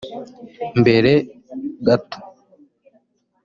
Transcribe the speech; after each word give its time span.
Mbere 0.81 1.11
gato 1.85 2.17